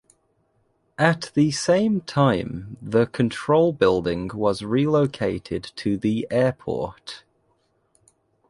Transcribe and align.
At 0.97 1.29
the 1.35 1.51
same 1.51 2.01
time 2.01 2.75
the 2.81 3.05
control 3.05 3.71
building 3.71 4.31
was 4.33 4.63
relocated 4.63 5.63
to 5.75 5.95
the 5.95 6.25
airport. 6.31 7.23